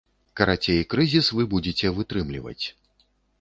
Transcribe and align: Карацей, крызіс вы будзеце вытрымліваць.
Карацей, 0.39 0.79
крызіс 0.93 1.29
вы 1.41 1.45
будзеце 1.51 1.93
вытрымліваць. 1.99 2.65